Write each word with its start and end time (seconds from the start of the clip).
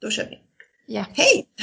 Då 0.00 0.10
kör 0.10 0.24
vi. 0.24 0.38
Ja. 0.86 1.06
Hej! 1.14 1.48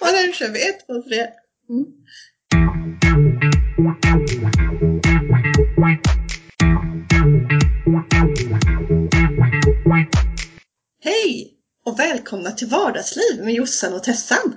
Och 0.00 0.08
nu 0.12 0.32
kör 0.32 0.48
vi. 0.48 0.68
Ett, 0.68 0.86
två, 0.86 1.02
tre. 1.02 1.26
Mm. 1.68 1.86
Hej! 11.04 11.58
Och 11.84 11.98
välkomna 11.98 12.50
till 12.50 12.68
Vardagsliv 12.68 13.44
med 13.44 13.54
Jossan 13.54 13.94
och 13.94 14.04
Tessan. 14.04 14.56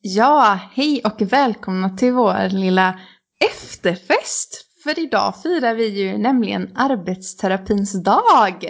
Ja, 0.00 0.58
hej 0.72 1.02
och 1.04 1.32
välkomna 1.32 1.96
till 1.96 2.12
vår 2.12 2.48
lilla 2.48 3.00
efterfest. 3.44 4.71
För 4.82 4.98
idag 4.98 5.34
firar 5.42 5.74
vi 5.74 5.86
ju 5.86 6.18
nämligen 6.18 6.72
arbetsterapins 6.76 8.02
dag. 8.04 8.60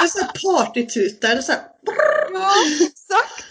Det 0.00 0.06
är 0.06 0.08
så 0.08 0.18
här 0.18 0.32
partytuta, 0.42 1.28
eller 1.28 1.42
så 1.42 1.52
här. 1.52 1.60
Ja, 2.32 2.52
exakt. 2.80 3.44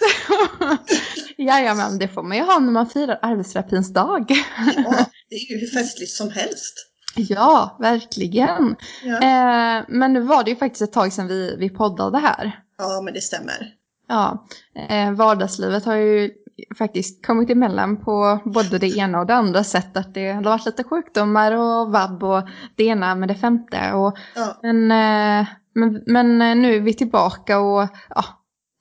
Jajamän, 1.37 1.99
det 1.99 2.07
får 2.07 2.23
man 2.23 2.37
ju 2.37 2.43
ha 2.43 2.59
när 2.59 2.71
man 2.71 2.89
firar 2.89 3.19
arbetsterapins 3.21 3.93
dag. 3.93 4.31
Ja, 4.75 5.05
det 5.29 5.35
är 5.35 5.51
ju 5.51 5.59
hur 5.59 5.67
festligt 5.67 6.11
som 6.11 6.29
helst. 6.29 6.90
Ja, 7.15 7.77
verkligen. 7.79 8.75
Ja, 9.03 9.13
Eh, 9.15 9.83
men 9.87 10.13
nu 10.13 10.19
var 10.19 10.43
det 10.43 10.49
ju 10.49 10.55
faktiskt 10.55 10.81
ett 10.81 10.93
tag 10.93 11.13
sedan 11.13 11.27
vi, 11.27 11.55
vi 11.59 11.69
poddade 11.69 12.17
här. 12.17 12.59
ja 12.77 13.01
men 13.01 13.13
det 13.13 13.21
stämmer. 13.21 13.73
Ja, 14.07 14.45
eh, 14.89 15.11
vardagslivet 15.11 15.85
har 15.85 15.95
ju 15.95 16.31
faktiskt 16.77 17.25
kommit 17.25 17.49
emellan 17.49 17.97
på 17.97 18.39
både 18.45 18.77
det 18.77 18.97
ena 18.97 19.19
och 19.19 19.25
det 19.25 19.35
andra 19.35 19.63
sättet. 19.63 20.13
Det 20.13 20.31
har 20.31 20.41
varit 20.43 20.65
lite 20.65 20.83
sjukdomar 20.83 21.51
och 21.51 21.91
vabb 21.91 22.23
och 22.23 22.43
det 22.75 22.83
ena 22.83 23.15
med 23.15 23.27
det 23.27 23.35
femte. 23.35 23.91
Och, 23.93 24.17
Ja, 24.35 24.59
men, 24.61 24.91
eh, 24.91 25.47
men, 25.75 26.03
men 26.07 26.41
eh, 26.41 26.55
nu 26.55 26.75
är 26.75 26.79
vi 26.79 26.93
tillbaka 26.93 27.59
och 27.59 27.87
ja, 28.09 28.23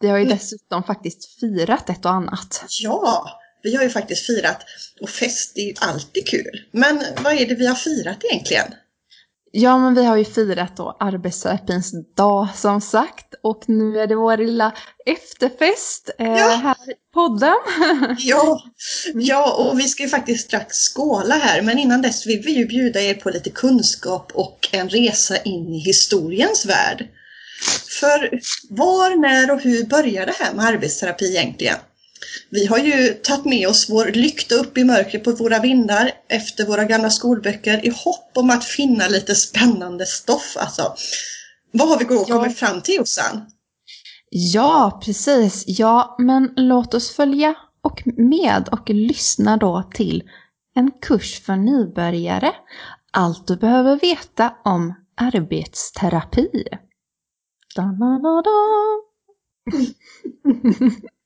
vi 0.00 0.08
har 0.08 0.16
ju 0.18 0.24
Mm. 0.24 0.36
dessutom 0.36 0.82
faktiskt 0.82 1.40
firat 1.40 1.90
ett 1.90 2.04
och 2.04 2.12
annat. 2.12 2.64
ja, 2.82 3.24
vi 3.62 3.76
har 3.76 3.82
ju 3.82 3.90
faktiskt 3.90 4.26
firat 4.26 4.64
och 5.00 5.10
fest 5.10 5.58
är 5.58 5.62
ju 5.62 5.74
alltid 5.80 6.26
kul. 6.28 6.60
Men 6.72 7.02
vad 7.22 7.32
är 7.32 7.46
det 7.46 7.54
vi 7.54 7.66
har 7.66 7.74
firat 7.74 8.24
egentligen? 8.24 8.66
Ja, 9.52 9.78
men 9.78 9.94
vi 9.94 10.04
har 10.04 10.16
ju 10.16 10.24
firat 10.24 10.76
då 10.76 10.96
arbetsterapins 11.00 11.92
dag 12.16 12.48
som 12.56 12.80
sagt. 12.80 13.34
Och 13.42 13.62
nu 13.66 14.00
är 14.00 14.06
det 14.06 14.14
vår 14.16 14.36
lilla 14.36 14.72
efterfest 15.06 16.10
eh, 16.18 16.26
Ja. 16.26 16.48
här 16.48 16.90
i 16.90 16.94
podden. 17.14 17.54
Ja, 18.18 18.62
ja, 19.14 19.52
och 19.52 19.80
vi 19.80 19.82
ska 19.88 20.02
ju 20.02 20.08
faktiskt 20.08 20.44
strax 20.46 20.76
skåla 20.94 21.34
här, 21.34 21.62
men 21.62 21.78
innan 21.78 22.02
dess 22.02 22.26
vill 22.26 22.42
vi 22.44 22.52
ju 22.52 22.66
bjuda 22.66 23.00
er 23.00 23.14
på 23.14 23.30
lite 23.30 23.50
kunskap 23.50 24.32
och 24.34 24.68
en 24.72 24.88
resa 24.88 25.36
in 25.36 25.68
i 25.74 25.78
historiens 25.78 26.66
värld. 26.66 27.08
För 28.00 28.40
var, 28.70 29.16
när 29.16 29.50
och 29.54 29.60
hur 29.60 29.84
började 29.84 30.26
det 30.26 30.44
här 30.44 30.54
med 30.54 30.64
arbetsterapi 30.64 31.36
egentligen? 31.36 31.76
Vi 32.50 32.66
har 32.66 32.78
ju 32.78 33.14
tagit 33.14 33.44
med 33.44 33.68
oss 33.68 33.90
vår 33.90 34.06
lykta 34.06 34.54
upp 34.54 34.78
i 34.78 34.84
mörkret 34.84 35.24
på 35.24 35.32
våra 35.32 35.58
vindar 35.58 36.10
efter 36.28 36.66
våra 36.66 36.84
gamla 36.84 37.10
skolböcker 37.10 37.86
i 37.86 37.90
hopp 38.04 38.30
om 38.34 38.50
att 38.50 38.64
finna 38.64 39.08
lite 39.08 39.34
spännande 39.34 40.06
stoff. 40.06 40.56
Alltså, 40.56 40.94
vad 41.72 41.88
har 41.88 41.98
vi 41.98 42.04
då 42.04 42.24
Ja. 42.28 42.36
kommit 42.36 42.58
fram 42.58 42.80
till 42.80 42.94
Jossan? 42.94 43.46
Ja, 44.30 45.00
precis. 45.04 45.64
Ja, 45.66 46.16
men 46.18 46.52
låt 46.56 46.94
oss 46.94 47.10
följa 47.10 47.54
och 47.82 48.02
med 48.16 48.68
och 48.72 48.90
lyssna 48.90 49.56
då 49.56 49.90
till 49.94 50.22
en 50.74 50.90
kurs 50.90 51.40
för 51.40 51.56
nybörjare. 51.56 52.52
Allt 53.12 53.46
du 53.46 53.56
behöver 53.56 54.00
veta 54.00 54.54
om 54.64 54.94
arbetsterapi. 55.16 56.64
Da, 57.76 57.82
da, 57.82 58.42
da. 58.42 58.50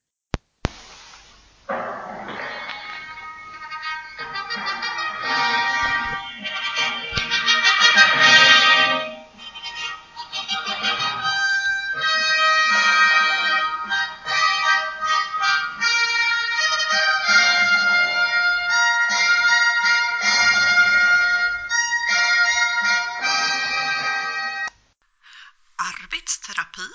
Arbetsterapi 25.77 26.87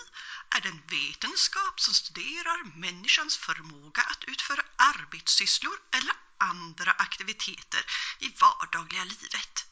är 0.51 0.61
den 0.61 0.83
vetenskap 0.87 1.81
som 1.81 1.95
studerar 1.95 2.79
människans 2.79 3.37
förmåga 3.37 4.03
att 4.03 4.25
utföra 4.25 4.63
arbetssysslor 4.77 5.81
eller 5.91 6.15
andra 6.39 6.93
aktiviteter 6.93 7.85
i 8.19 8.29
vardagliga 8.41 9.05
livet. 9.05 9.67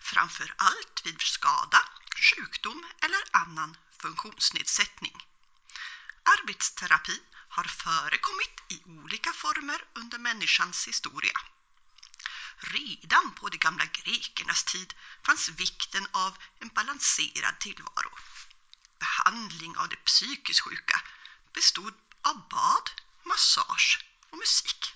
Framför 0.00 0.54
allt 0.58 1.00
vid 1.04 1.20
skada, 1.20 1.80
sjukdom 2.16 2.86
eller 3.00 3.22
annan 3.32 3.76
funktionsnedsättning. 4.02 5.16
Arbetsterapi 6.22 7.20
har 7.48 7.64
förekommit 7.64 8.60
i 8.68 8.82
olika 8.84 9.32
former 9.32 9.84
under 9.94 10.18
människans 10.18 10.88
historia. 10.88 11.40
Redan 12.56 13.32
på 13.34 13.48
de 13.48 13.58
gamla 13.58 13.84
grekernas 13.84 14.64
tid 14.64 14.94
fanns 15.26 15.48
vikten 15.48 16.06
av 16.12 16.36
en 16.60 16.68
balanserad 16.68 17.58
tillvaro. 17.60 18.18
Behandling 19.28 19.76
av 19.76 19.88
de 19.88 19.96
psykiskt 19.96 20.60
sjuka 20.60 21.00
bestod 21.52 21.94
av 22.22 22.48
bad, 22.48 22.90
massage 23.24 24.04
och 24.30 24.38
musik. 24.38 24.94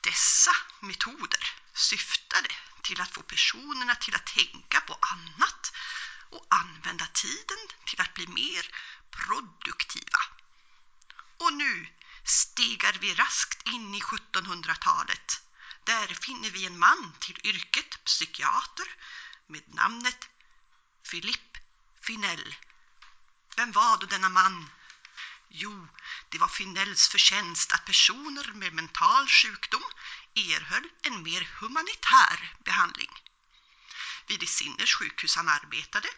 Dessa 0.00 0.56
metoder 0.80 1.44
syftade 1.74 2.48
till 2.82 3.00
att 3.00 3.14
få 3.14 3.22
personerna 3.22 3.94
till 3.94 4.14
att 4.14 4.26
tänka 4.26 4.80
på 4.80 4.98
annat 5.14 5.72
och 6.30 6.46
använda 6.48 7.06
tiden 7.06 7.58
till 7.86 8.00
att 8.00 8.14
bli 8.14 8.26
mer 8.26 8.74
produktiva. 9.10 10.18
Och 11.38 11.52
nu 11.52 11.88
stegar 12.24 12.98
vi 13.00 13.14
raskt 13.14 13.66
in 13.66 13.94
i 13.94 14.00
1700-talet. 14.00 15.42
Där 15.84 16.06
finner 16.06 16.50
vi 16.50 16.66
en 16.66 16.78
man 16.78 17.12
till 17.20 17.40
yrket 17.44 18.04
psykiater 18.04 18.88
med 19.46 19.74
namnet 19.74 20.28
Philippe 21.10 21.60
Finell. 22.00 22.54
Vem 23.56 23.72
var 23.72 23.96
då 23.96 24.06
denna 24.06 24.28
man? 24.28 24.70
Jo, 25.48 25.88
det 26.28 26.38
var 26.38 26.48
Finells 26.48 27.08
förtjänst 27.08 27.72
att 27.72 27.84
personer 27.84 28.52
med 28.52 28.72
mental 28.72 29.28
sjukdom 29.28 29.82
erhöll 30.34 30.88
en 31.02 31.22
mer 31.22 31.48
humanitär 31.60 32.54
behandling. 32.64 33.10
Vid 34.26 34.40
de 34.40 34.46
sinnessjukhus 34.46 35.36
han 35.36 35.48
arbetade 35.48 36.08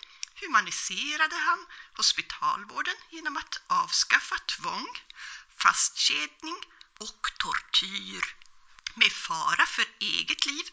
humaniserade 0.40 1.36
han 1.36 1.66
hospitalvården 1.96 2.94
genom 3.10 3.36
att 3.36 3.60
avskaffa 3.66 4.38
tvång, 4.38 4.88
fastkedjning 5.56 6.56
och 6.98 7.32
tortyr. 7.38 8.36
Med 8.94 9.12
fara 9.12 9.66
för 9.66 9.86
eget 10.00 10.46
liv 10.46 10.64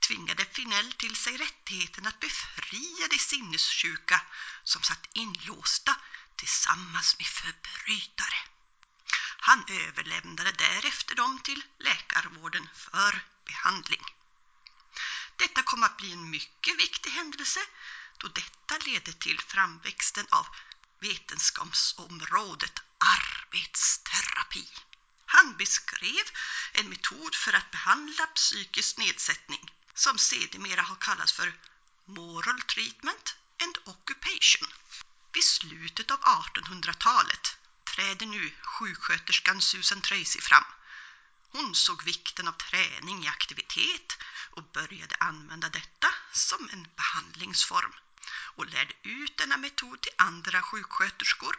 tvingade 0.00 0.44
Finell 0.44 0.92
till 0.92 1.16
sig 1.16 1.36
rättigheten 1.36 2.06
att 2.06 2.20
befria 2.20 3.08
de 3.10 3.18
sinnessjuka 3.18 4.22
som 4.64 4.82
satt 4.82 5.08
inlåsta 5.12 5.96
tillsammans 6.36 7.18
med 7.18 7.26
förbrytare. 7.26 8.38
Han 9.40 9.64
överlämnade 9.68 10.52
därefter 10.52 11.14
dem 11.14 11.40
till 11.44 11.62
läkarvården 11.78 12.68
för 12.74 13.20
behandling. 13.44 14.04
Detta 15.36 15.62
kom 15.62 15.82
att 15.82 15.96
bli 15.96 16.12
en 16.12 16.30
mycket 16.30 16.78
viktig 16.78 17.10
händelse 17.10 17.60
då 18.18 18.28
detta 18.28 18.78
ledde 18.78 19.12
till 19.12 19.40
framväxten 19.40 20.26
av 20.30 20.46
vetenskapsområdet 21.00 22.78
arbetsterapi. 22.98 24.68
Han 25.26 25.56
beskrev 25.56 26.24
en 26.72 26.88
metod 26.88 27.34
för 27.34 27.52
att 27.52 27.70
behandla 27.70 28.26
psykisk 28.26 28.98
nedsättning 28.98 29.70
som 29.98 30.18
sedermera 30.18 30.82
har 30.82 30.96
kallats 30.96 31.32
för 31.32 31.52
moral 32.04 32.60
treatment 32.62 33.36
and 33.62 33.78
occupation. 33.84 34.68
Vid 35.32 35.44
slutet 35.44 36.10
av 36.10 36.20
1800-talet 36.20 37.56
träder 37.84 38.26
nu 38.26 38.50
sjuksköterskan 38.62 39.60
Susan 39.60 40.00
Tracy 40.00 40.40
fram. 40.40 40.64
Hon 41.50 41.74
såg 41.74 42.02
vikten 42.02 42.48
av 42.48 42.52
träning 42.52 43.24
i 43.24 43.28
aktivitet 43.28 44.16
och 44.50 44.62
började 44.62 45.16
använda 45.20 45.68
detta 45.68 46.08
som 46.32 46.68
en 46.72 46.88
behandlingsform 46.96 47.92
och 48.30 48.66
lärde 48.66 48.94
ut 49.02 49.36
denna 49.36 49.56
metod 49.56 50.00
till 50.00 50.12
andra 50.18 50.62
sjuksköterskor, 50.62 51.56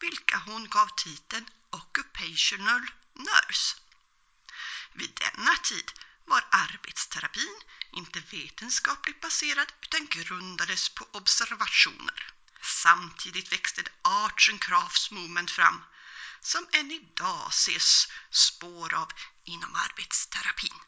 vilka 0.00 0.36
hon 0.38 0.68
gav 0.68 0.88
titeln 0.96 1.46
Occupational 1.70 2.86
Nurse. 3.14 3.76
Vid 4.92 5.10
denna 5.14 5.56
tid 5.56 5.92
var 6.24 6.44
arbetsterapin 6.50 7.60
inte 7.92 8.20
vetenskapligt 8.20 9.20
baserad 9.20 9.72
utan 9.82 10.06
grundades 10.06 10.88
på 10.88 11.08
observationer. 11.12 12.32
Samtidigt 12.62 13.52
växte 13.52 13.82
det 13.82 13.90
Arts 14.02 14.48
and 14.48 14.60
Crafts 14.60 15.10
Movement 15.10 15.50
fram 15.50 15.82
som 16.40 16.66
än 16.72 16.90
idag 16.90 17.48
ses 17.50 18.08
spår 18.30 18.94
av 18.94 19.12
inom 19.44 19.74
arbetsterapin. 19.74 20.78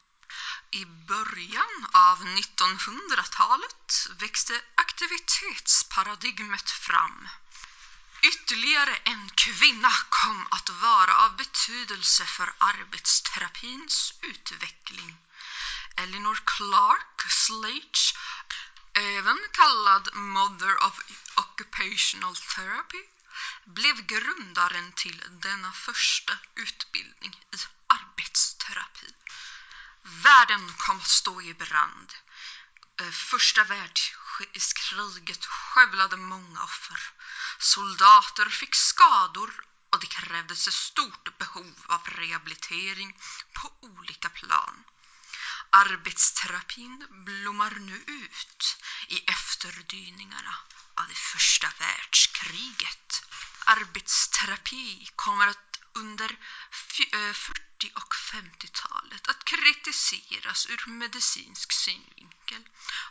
I 0.71 0.85
början 0.85 1.87
av 1.93 2.17
1900-talet 2.25 4.07
växte 4.19 4.61
aktivitetsparadigmet 4.75 6.69
fram. 6.69 7.27
Ytterligare 8.31 8.95
en 8.95 9.29
kvinna 9.29 9.91
kom 10.09 10.47
att 10.51 10.69
vara 10.69 11.15
av 11.15 11.35
betydelse 11.35 12.25
för 12.25 12.53
arbetsterapins 12.57 14.13
utveckling. 14.21 15.17
Elinor 15.95 16.39
Clark 16.45 17.31
Slage, 17.31 18.15
även 18.93 19.39
kallad 19.51 20.09
Mother 20.13 20.83
of 20.83 20.99
Occupational 21.35 22.35
Therapy, 22.35 23.03
blev 23.65 24.01
grundaren 24.05 24.91
till 24.91 25.23
denna 25.29 25.71
första 25.71 26.37
utbildning 26.55 27.33
i 27.51 27.57
arbetsterapi. 27.87 29.13
Världen 30.01 30.73
kom 30.77 30.97
att 30.97 31.07
stå 31.07 31.41
i 31.41 31.53
brand. 31.53 32.13
Eh, 33.01 33.11
första 33.11 33.63
världskriget 33.63 34.24
skövlade 35.45 36.17
många 36.17 36.63
offer. 36.63 36.99
Soldater 37.59 38.49
fick 38.49 38.75
skador 38.75 39.65
och 39.89 39.99
det 39.99 40.07
krävdes 40.07 40.67
ett 40.67 40.73
stort 40.73 41.37
behov 41.37 41.75
av 41.87 42.01
rehabilitering 42.05 43.17
på 43.53 43.71
olika 43.81 44.29
plan. 44.29 44.83
Arbetsterapin 45.69 47.07
blommar 47.09 47.71
nu 47.79 47.95
ut 47.95 48.77
i 49.07 49.17
efterdyningarna 49.29 50.55
av 50.95 51.07
det 51.07 51.15
första 51.15 51.67
världskriget. 51.79 53.23
Arbetsterapi 53.65 55.09
kommer 55.15 55.47
att 55.47 55.79
under 55.95 56.37
40 56.71 57.87
eh, 57.87 57.93
och 57.93 58.13
50-talet 58.13 59.27
att 59.27 59.45
kritiseras 59.45 60.67
ur 60.69 60.83
medicinsk 60.87 61.71
synvinkel 61.71 62.63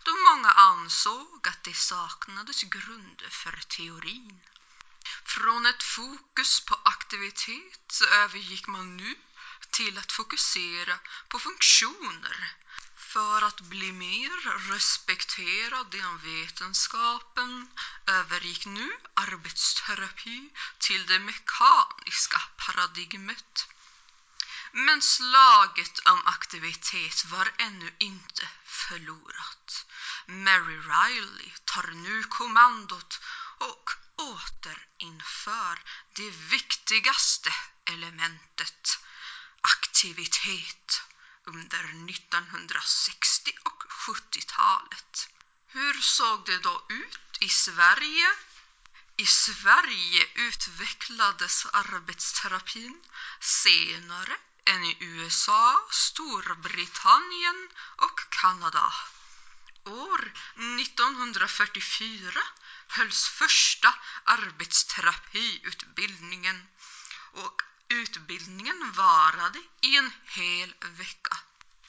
då 0.05 0.13
många 0.13 0.51
ansåg 0.51 1.49
att 1.49 1.63
det 1.63 1.77
saknades 1.77 2.63
grunder 2.63 3.29
för 3.31 3.57
teorin. 3.69 4.41
Från 5.25 5.67
ett 5.67 5.83
fokus 5.83 6.61
på 6.61 6.75
aktivitet 6.85 8.01
övergick 8.13 8.67
man 8.67 8.97
nu 8.97 9.15
till 9.71 9.99
att 9.99 10.13
fokusera 10.13 10.99
på 11.29 11.39
funktioner 11.39 12.55
för 13.15 13.43
att 13.43 13.61
bli 13.61 13.93
mer 13.93 14.71
respekterad 14.73 15.95
inom 15.95 16.19
vetenskapen 16.19 17.69
övergick 18.07 18.67
nu 18.67 18.91
arbetsterapi 19.15 20.51
till 20.79 21.07
det 21.07 21.19
mekaniska 21.19 22.41
paradigmet. 22.57 23.67
Men 24.73 25.03
slaget 25.03 25.99
om 25.99 26.27
aktivitet 26.27 27.25
var 27.25 27.53
ännu 27.59 27.91
inte 27.99 28.49
förlorat. 28.65 29.87
Mary 30.27 30.79
Riley 30.79 31.53
tar 31.65 31.91
nu 31.91 32.23
kommandot 32.23 33.21
och 33.59 33.91
återinför 34.17 35.83
det 36.13 36.31
viktigaste 36.31 37.53
elementet, 37.85 38.99
aktivitet 39.61 41.03
under 41.47 41.85
1960 42.11 43.53
och 43.63 43.85
70-talet. 43.89 45.29
Hur 45.67 45.95
såg 45.95 46.47
det 46.47 46.59
då 46.59 46.83
ut 46.89 47.39
i 47.41 47.49
Sverige? 47.49 48.27
I 49.17 49.27
Sverige 49.27 50.27
utvecklades 50.35 51.67
arbetsterapin 51.67 53.03
senare 53.41 54.37
än 54.65 54.85
i 54.85 54.97
USA, 55.01 55.87
Storbritannien 55.91 57.69
och 57.97 58.21
Kanada. 58.31 58.93
År 59.85 60.33
1944 60.81 62.41
hölls 62.89 63.29
första 63.29 63.95
arbetsterapiutbildningen 64.25 66.69
och 67.33 67.63
utbildningen 68.05 68.93
varade 68.93 69.59
i 69.81 69.97
en 69.97 70.13
hel 70.25 70.75
vecka. 70.81 71.37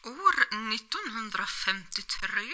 År 0.04 0.36
1953 0.74 2.54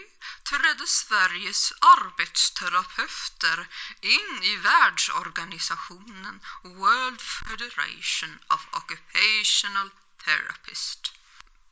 trädde 0.49 0.87
Sveriges 0.87 1.73
arbetsterapeuter 1.79 3.67
in 4.01 4.43
i 4.43 4.55
världsorganisationen 4.55 6.39
World 6.63 7.21
Federation 7.21 8.39
of 8.49 8.67
Occupational 8.71 9.89
Therapists. 10.23 11.11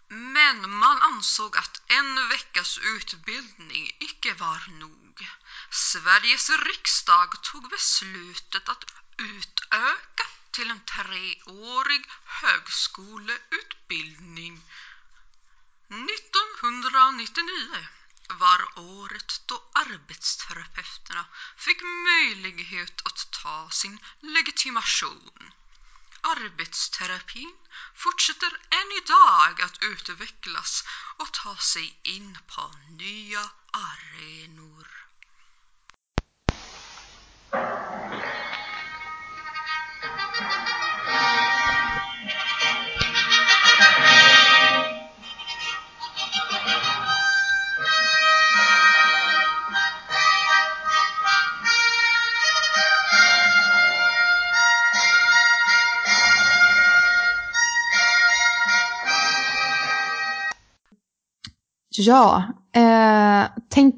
Men 0.07 0.69
man 0.69 1.01
ansåg 1.01 1.57
att 1.57 1.81
en 1.87 2.29
veckas 2.29 2.77
utbildning 2.77 3.91
icke 3.99 4.33
var 4.33 4.67
nog. 4.79 5.27
Sveriges 5.69 6.49
riksdag 6.49 7.43
tog 7.43 7.69
beslutet 7.69 8.69
att 8.69 8.83
utöka 9.17 10.28
till 10.51 10.71
en 10.71 10.85
treårig 10.85 12.09
högskoleutbildning. 12.25 14.63
1999 15.87 17.87
var 18.29 18.79
året 18.79 19.41
då 19.45 19.63
arbetsterapeuterna 19.73 21.25
fick 21.57 21.81
möjlighet 21.81 23.01
att 23.05 23.31
ta 23.43 23.69
sin 23.69 23.99
legitimation. 24.19 25.51
Arbetsterapin 26.21 27.57
fortsätter 27.95 28.59
än 28.69 28.91
idag 29.03 29.61
att 29.61 29.83
utvecklas 29.83 30.83
och 31.17 31.33
ta 31.33 31.55
sig 31.55 31.99
in 32.03 32.37
på 32.47 32.75
nya 32.89 33.49
arenor. 33.71 34.98
Ja, 61.99 62.43
eh, 62.75 63.49
tänk 63.69 63.95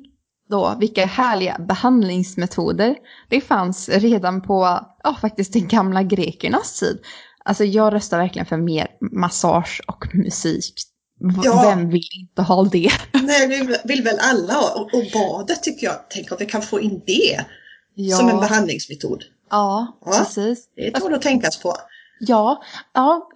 då 0.49 0.75
vilka 0.79 1.05
härliga 1.05 1.57
behandlingsmetoder 1.59 2.95
det 3.29 3.41
fanns 3.41 3.89
redan 3.89 4.41
på 4.41 4.79
ja, 5.03 5.17
faktiskt 5.21 5.53
den 5.53 5.67
gamla 5.67 6.03
grekernas 6.03 6.79
tid. 6.79 6.99
Alltså 7.45 7.63
jag 7.63 7.93
röstar 7.93 8.17
verkligen 8.17 8.45
för 8.45 8.57
mer 8.57 8.87
massage 9.11 9.81
och 9.87 10.15
musik. 10.15 10.73
Ja. 11.43 11.61
Vem 11.65 11.89
vill 11.89 12.03
inte 12.19 12.41
ha 12.41 12.63
det? 12.63 12.89
Nej, 13.23 13.47
det 13.47 13.81
vill 13.85 14.03
väl 14.03 14.19
alla. 14.21 14.59
Och, 14.75 14.81
och 14.93 15.03
badet 15.13 15.63
tycker 15.63 15.87
jag, 15.87 15.95
tänk 16.09 16.31
om 16.31 16.37
vi 16.39 16.45
kan 16.45 16.61
få 16.61 16.79
in 16.79 17.01
det 17.07 17.45
Ja, 17.95 18.17
som 18.17 18.29
en 18.29 18.39
behandlingsmetod. 18.39 19.23
ja, 19.49 19.99
Ja. 20.05 20.11
precis. 20.11 20.69
Det 20.75 20.91
tål 20.91 21.13
att 21.13 21.21
tänkas 21.21 21.61
på. 21.61 21.73
Ja, 22.19 22.63
ja 22.93 23.29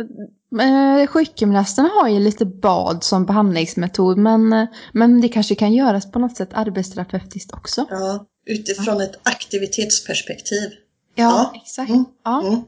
eh, 0.60 1.08
sjukgymnasterna 1.08 1.90
har 2.02 2.08
ju 2.10 2.20
lite 2.20 2.46
bad 2.46 3.04
som 3.04 3.26
behandlingsmetod 3.26 4.18
men, 4.18 4.54
eh, 4.54 4.66
men 4.94 5.22
det 5.22 5.28
kanske 5.30 5.56
kan 5.56 5.74
göras 5.74 6.12
på 6.12 6.20
något 6.20 6.38
sätt 6.38 6.50
arbetsterapeutiskt 6.54 7.54
också. 7.54 7.86
Ja, 7.90 8.26
utifrån 8.46 9.02
ett 9.02 9.20
aktivitetsperspektiv. 9.24 10.70
Ja, 11.16 11.24
Ja. 11.54 11.62
exakt. 11.64 11.90
Mm. 11.90 12.06
Ja. 12.24 12.42
Mm. 12.48 12.62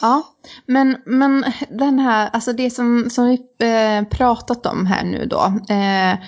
Ja, 0.00 0.22
men, 0.66 0.96
men 1.06 1.44
den 1.70 1.98
här, 1.98 2.30
alltså 2.32 2.52
det 2.52 2.70
som, 2.70 3.10
som 3.10 3.26
vi 3.26 3.34
eh, 3.66 4.04
pratat 4.08 4.66
om 4.66 4.86
här 4.86 5.04
nu 5.04 5.26
då, 5.26 5.44
eh, 5.74 6.18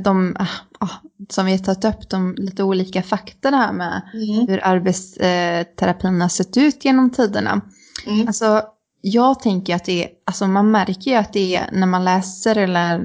de, 0.00 0.36
ah, 0.38 0.46
ah, 0.78 0.90
som 1.28 1.46
vi 1.46 1.52
har 1.52 1.58
tagit 1.58 1.84
upp, 1.84 2.08
de 2.10 2.34
lite 2.38 2.62
olika 2.62 3.02
fakta 3.02 3.50
här 3.50 3.72
med 3.72 4.02
Mm. 4.14 4.46
hur 4.48 4.60
arbetsterapin 4.66 6.20
har 6.20 6.28
sett 6.28 6.56
ut 6.56 6.84
genom 6.84 7.10
tiderna. 7.10 7.60
Mm. 8.06 8.26
Alltså, 8.26 8.62
jag 9.00 9.40
tänker 9.40 9.74
att 9.74 9.84
det 9.84 10.04
är, 10.04 10.10
alltså 10.26 10.46
man 10.46 10.70
märker 10.70 11.10
ju 11.10 11.16
att 11.16 11.32
det 11.32 11.56
är 11.56 11.70
när 11.72 11.86
man 11.86 12.04
läser 12.04 12.56
eller 12.56 13.00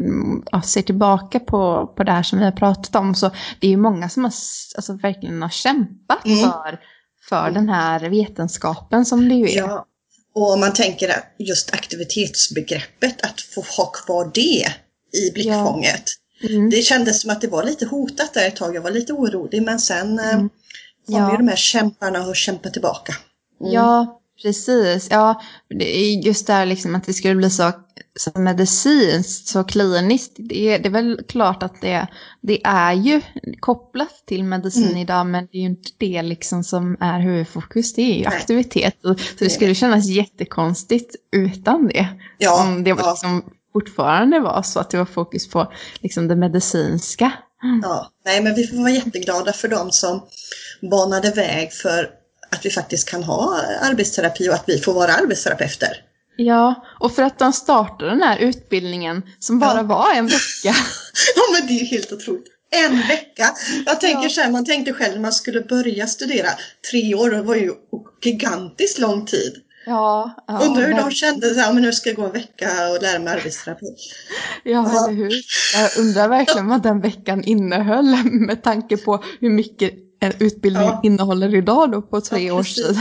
ja, 0.52 0.62
ser 0.62 0.82
tillbaka 0.82 1.40
på, 1.40 1.94
på 1.98 2.04
det 2.04 2.12
här 2.12 2.24
som 2.24 2.40
vi 2.40 2.46
har 2.46 2.52
pratat 2.52 2.96
om 2.96 3.16
så 3.16 3.32
det 3.60 3.68
är 3.68 3.72
ju 3.72 3.78
många 3.78 4.10
som 4.10 4.24
har, 4.24 4.34
alltså, 4.76 4.94
verkligen 4.94 5.42
har 5.42 5.50
kämpat 5.50 6.26
Mm. 6.26 6.40
för, 6.40 6.80
för 7.30 7.52
den 7.52 7.70
här 7.70 8.10
vetenskapen 8.10 9.06
som 9.06 9.30
det 9.30 9.36
ju 9.36 9.46
är. 9.50 9.58
Ja, 9.58 9.86
och 10.36 10.54
om 10.54 10.60
man 10.60 10.74
tänker 10.74 11.10
att 11.10 11.36
just 11.40 11.74
aktivitetsbegreppet, 11.74 13.22
att 13.26 13.42
få 13.42 13.62
ha 13.78 13.86
kvar 13.92 14.32
det 14.34 14.66
i 15.20 15.32
blickfånget. 15.34 16.04
Mm. 16.50 16.70
Det 16.70 16.82
kändes 16.82 17.22
som 17.22 17.30
att 17.32 17.42
det 17.42 17.48
var 17.48 17.64
lite 17.64 17.86
hotat 17.86 18.34
där 18.34 18.48
ett 18.48 18.56
tag. 18.56 18.76
Jag 18.76 18.82
var 18.82 18.92
lite 18.92 19.14
orolig 19.14 19.64
men 19.64 19.80
sen 19.80 20.20
eh, 20.20 20.34
Mm. 20.34 20.50
kom 21.06 21.16
Ja. 21.16 21.32
ju 21.32 21.38
de 21.38 21.48
här 21.48 21.56
kämparna 21.56 22.28
och 22.28 22.36
kämpa 22.36 22.70
tillbaka. 22.70 23.14
Mm. 23.62 23.74
Ja, 23.74 24.20
precis. 24.44 25.08
Ja, 25.12 25.42
det 25.70 26.10
just 26.12 26.48
där 26.48 26.66
liksom 26.66 26.96
att 26.96 27.04
det 27.04 27.14
skulle 27.14 27.36
bli 27.36 27.50
så, 27.50 27.72
så 28.20 28.40
medicinskt, 28.40 29.48
så 29.48 29.64
kliniskt. 29.64 30.32
Det 30.38 30.74
är, 30.74 30.80
det 30.80 30.88
är 30.88 30.92
väl 30.92 31.22
klart 31.28 31.64
att 31.64 31.82
det, 31.82 32.08
det 32.42 32.62
är 32.66 32.94
ju 32.94 33.22
kopplat 33.60 34.24
till 34.28 34.44
medicin 34.44 34.84
Mm. 34.88 34.98
idag, 34.98 35.26
men 35.28 35.48
det 35.52 35.58
är 35.58 35.62
ju 35.62 35.68
inte 35.68 35.90
det 35.98 36.22
liksom 36.22 36.64
som 36.64 36.98
är 37.00 37.20
huvudfokus. 37.20 37.94
Det 37.94 38.02
är 38.02 38.16
ju 38.16 38.24
Nej. 38.24 38.38
aktivitet. 38.38 38.96
Så 39.02 39.16
det 39.40 39.50
skulle 39.50 39.76
kännas 39.76 40.06
jättekonstigt 40.08 41.16
utan 41.32 41.88
det. 41.88 42.08
Ja, 42.38 42.64
Om 42.64 42.84
det 42.84 42.94
var 42.94 43.04
ja. 43.04 43.12
liksom 43.12 43.44
fortfarande 43.74 44.40
var 44.40 44.62
så 44.62 44.80
att 44.80 44.90
det 44.90 44.98
var 44.98 45.06
fokus 45.06 45.50
på 45.50 45.72
liksom 46.00 46.28
det 46.28 46.36
medicinska. 46.36 47.32
Ja, 47.84 48.12
nej 48.26 48.44
men 48.44 48.56
vi 48.56 48.68
får 48.68 48.78
vara 48.78 48.90
jätteglada 48.92 49.54
för 49.54 49.68
dem 49.68 49.92
som 49.92 50.22
banade 50.92 51.32
väg 51.32 51.74
för 51.74 52.10
att 52.54 52.66
vi 52.66 52.70
faktiskt 52.70 53.10
kan 53.10 53.24
ha 53.24 53.60
arbetsterapi 53.82 54.50
och 54.50 54.54
att 54.54 54.64
vi 54.68 54.78
får 54.80 54.94
vara 54.94 55.14
arbetsterapeuter. 55.14 55.90
Ja, 56.36 56.86
och 57.00 57.16
för 57.16 57.24
att 57.24 57.40
de 57.40 57.54
startade 57.54 58.12
den 58.12 58.22
här 58.22 58.38
utbildningen 58.38 59.22
som 59.40 59.60
bara 59.60 59.78
Ja. 59.78 59.84
var 59.84 60.14
en 60.14 60.26
vecka. 60.28 60.40
Ja 61.36 61.42
men 61.54 61.68
det 61.68 61.74
är 61.74 61.80
ju 61.80 61.86
helt 61.86 62.12
otroligt. 62.12 62.48
En 62.76 62.98
vecka! 63.08 63.50
Jag 63.86 64.02
tänker 64.02 64.24
Ja. 64.24 64.30
så 64.30 64.42
här, 64.42 64.52
man 64.52 64.66
tänkte 64.66 64.94
själv 64.94 65.14
när 65.14 65.22
man 65.22 65.34
skulle 65.34 65.62
börja 65.62 66.08
studera, 66.08 66.50
tre 66.92 67.16
år 67.16 67.30
det 67.32 67.42
var 67.42 67.56
ju 67.56 67.72
gigantiskt 68.24 69.00
lång 69.00 69.26
tid. 69.26 69.54
Ja, 69.86 70.44
ja, 70.48 70.60
Undrar 70.66 70.82
hur 70.82 70.88
de 70.90 70.94
verkligen. 70.96 71.12
kände 71.12 71.54
så 71.54 71.60
här, 71.60 71.74
men 71.74 71.82
nu 71.84 71.94
ska 71.94 72.10
jag 72.10 72.16
gå 72.16 72.26
en 72.26 72.32
vecka 72.32 72.70
och 72.90 73.02
lära 73.02 73.20
mig 73.20 73.34
arbetsterapi. 73.34 73.86
Ja, 74.64 74.72
Ja. 74.94 75.06
eller 75.08 75.18
hur? 75.18 75.32
Jag 75.76 75.98
undrar 76.06 76.28
verkligen 76.30 76.68
vad 76.68 76.84
den 76.84 77.02
veckan 77.02 77.44
innehöll 77.44 78.18
med 78.48 78.64
tanke 78.64 78.98
på 78.98 79.24
hur 79.40 79.50
mycket 79.50 79.94
en 80.26 80.34
utbildning 80.40 80.84
Ja. 80.84 81.00
innehåller 81.04 81.56
idag 81.56 81.92
då 81.92 82.02
på 82.02 82.22
tre 82.22 82.40
Ja, 82.48 82.54
års 82.54 82.76
tid. 82.76 82.98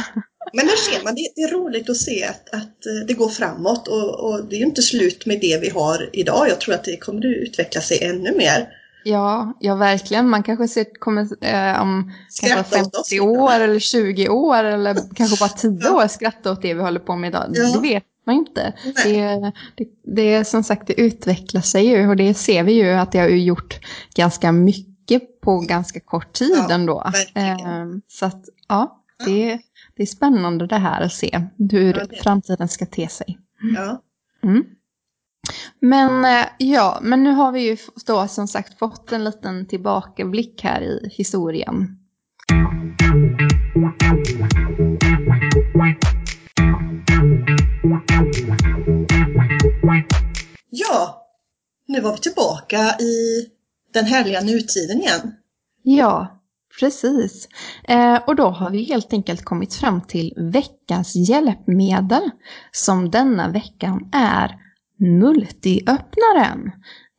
Men 0.52 0.66
där 0.66 0.76
ser 0.76 1.04
man, 1.04 1.14
det, 1.14 1.28
det 1.36 1.42
är 1.42 1.52
roligt 1.52 1.90
att 1.90 1.96
se 1.96 2.24
att, 2.24 2.48
att 2.54 2.86
eh, 2.86 3.06
det 3.08 3.14
går 3.14 3.28
framåt 3.28 3.88
och, 3.88 4.20
och 4.24 4.44
det 4.44 4.56
är 4.56 4.60
ju 4.60 4.66
inte 4.66 4.82
slut 4.82 5.26
med 5.26 5.40
det 5.40 5.58
vi 5.62 5.68
har 5.70 6.10
idag. 6.12 6.48
Jag 6.48 6.60
tror 6.60 6.74
att 6.74 6.84
det 6.84 6.96
kommer 6.96 7.18
att 7.18 7.24
utveckla 7.48 7.80
sig 7.80 8.04
ännu 8.04 8.36
mer. 8.36 8.68
Ja, 9.04 9.56
ja 9.60 9.74
verkligen. 9.74 10.28
Man 10.28 10.42
kanske 10.42 10.68
ser, 10.68 10.86
kommer 10.98 11.22
eh, 11.22 11.82
om 11.82 12.12
kanske 12.40 12.64
Skratta 12.70 12.80
åt 12.86 12.96
oss 12.96 13.08
50 13.10 13.14
lite. 13.14 13.20
år 13.24 13.52
eller 13.60 13.78
20 13.78 14.28
år 14.28 14.64
eller 14.64 14.96
kanske 15.14 15.36
bara 15.40 15.48
10 15.48 15.78
Ja. 15.82 15.94
år 16.04 16.08
skratta 16.08 16.52
åt 16.52 16.62
det 16.62 16.74
vi 16.74 16.82
håller 16.82 17.00
på 17.00 17.16
med 17.16 17.28
idag. 17.28 17.44
Ja. 17.54 17.62
Det 17.74 17.80
vet 17.88 18.04
man 18.26 18.36
inte. 18.36 18.72
Det, 19.04 19.52
det, 19.76 19.84
det 20.16 20.34
är 20.34 20.44
som 20.44 20.62
sagt, 20.64 20.86
det 20.86 21.00
utvecklar 21.00 21.60
sig 21.60 21.86
ju 21.86 22.08
och 22.08 22.16
det 22.16 22.34
ser 22.34 22.62
vi 22.62 22.72
ju 22.72 22.90
att 22.90 23.12
det 23.12 23.18
har 23.18 23.28
gjort 23.28 23.78
ganska 24.14 24.52
mycket 24.52 24.91
på 25.42 25.58
ganska 25.58 26.00
kort 26.00 26.32
tid 26.32 26.54
Ja, 26.56 26.74
ändå. 26.74 27.02
verkligen. 27.12 27.92
Eh, 27.92 27.98
så 28.08 28.26
att 28.26 28.44
ja, 28.68 29.04
det, 29.24 29.58
det 29.96 30.02
är 30.02 30.06
spännande 30.06 30.66
det 30.66 30.78
här 30.78 31.00
att 31.00 31.12
se 31.12 31.40
hur 31.70 31.94
Ja, 31.94 32.22
framtiden 32.22 32.68
ska 32.68 32.86
te 32.86 33.08
sig. 33.08 33.38
Ja. 33.74 34.02
Mm. 34.42 34.64
Men 35.80 36.24
eh, 36.24 36.46
ja, 36.58 36.98
men 37.02 37.22
nu 37.22 37.30
har 37.30 37.52
vi 37.52 37.60
ju 37.60 37.76
då 38.06 38.28
som 38.28 38.48
sagt 38.48 38.78
fått 38.78 39.12
en 39.12 39.24
liten 39.24 39.66
tillbakablick 39.66 40.62
här 40.64 40.80
i 40.82 41.08
historien. 41.12 41.98
ja, 50.70 51.26
nu 51.86 52.00
var 52.00 52.12
vi 52.12 52.18
tillbaka 52.18 52.96
i 53.00 53.46
den 53.92 54.04
härliga 54.04 54.40
nutiden 54.40 55.00
igen. 55.02 55.34
Ja, 55.82 56.42
precis. 56.80 57.48
Eh, 57.88 58.16
och 58.26 58.36
då 58.36 58.48
har 58.48 58.70
vi 58.70 58.84
helt 58.84 59.12
enkelt 59.12 59.44
kommit 59.44 59.74
fram 59.74 60.00
till 60.00 60.34
veckans 60.36 61.14
hjälpmedel 61.14 62.30
som 62.72 63.10
denna 63.10 63.48
veckan 63.48 64.10
är 64.12 64.58
multiöppnaren. 64.98 66.72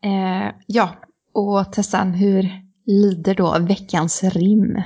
Eh, 0.04 0.56
ja, 0.68 0.96
och 1.34 1.74
Tessan, 1.74 2.14
hur 2.14 2.50
lider 2.86 3.36
då 3.36 3.60
veckans 3.60 4.24
rim? 4.24 4.82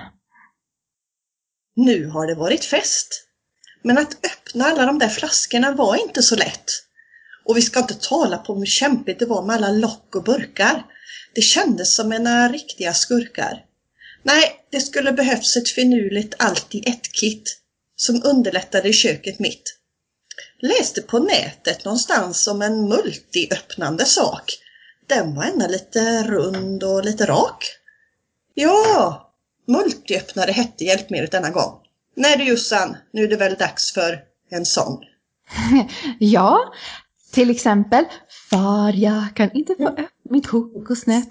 Nu 1.76 2.08
har 2.08 2.28
det 2.28 2.36
varit 2.36 2.66
fest. 2.66 3.24
Men 3.84 3.98
att 3.98 4.26
öppna 4.26 4.66
alla 4.66 4.86
de 4.86 5.00
där 5.00 5.10
flaskorna 5.10 5.72
var 5.72 5.96
inte 5.96 6.22
så 6.22 6.36
lätt. 6.36 6.66
Och 7.46 7.58
vi 7.58 7.62
ska 7.62 7.80
inte 7.80 7.94
tala 7.94 8.38
på 8.38 8.56
hur 8.56 8.66
kämpigt 8.66 9.20
det 9.20 9.26
var 9.26 9.46
med 9.46 9.56
alla 9.56 9.72
lock 9.72 10.16
och 10.16 10.24
burkar. 10.24 10.86
Det 11.38 11.42
kändes 11.42 11.96
som 11.96 12.12
en 12.12 12.52
riktiga 12.52 12.94
skurkar. 12.94 13.66
Nej, 14.24 14.66
det 14.72 14.80
skulle 14.80 15.12
behövts 15.12 15.58
ett 15.58 15.70
finurligt 15.70 16.36
allt 16.40 16.76
i 16.76 16.90
ett-kit 16.90 17.58
som 17.96 18.22
underlättade 18.26 18.90
i 18.90 18.94
köket 18.94 19.40
mitt. 19.40 19.78
Läste 20.62 21.02
på 21.02 21.20
nätet 21.20 21.86
någonstans 21.86 22.48
om 22.48 22.62
en 22.62 22.90
multiöppnande 22.90 24.06
sak. 24.06 24.58
Den 25.08 25.36
var 25.36 25.44
ännu 25.44 25.68
lite 25.68 26.24
rund 26.24 26.84
och 26.84 27.06
lite 27.06 27.26
rak. 27.26 27.66
Ja, 28.54 29.32
multiöppnare 29.68 30.52
hette 30.52 30.84
hjälpmedlet 30.84 31.32
denna 31.32 31.50
gång. 31.50 31.80
Nej 32.16 32.38
du 32.38 32.44
Jossan, 32.44 32.98
nu 33.14 33.24
är 33.24 33.28
det 33.28 33.38
väl 33.38 33.56
dags 33.56 33.94
för 33.94 34.20
en 34.50 34.66
sång. 34.66 35.04
Ja, 36.20 36.74
till 37.32 37.50
exempel 37.50 38.06
Far 38.50 38.94
jag 38.94 39.36
kan 39.36 39.52
inte 39.52 39.76
få 39.76 39.88
upp 39.88 40.00
mitt 40.30 40.48
kokosnät. 40.48 41.28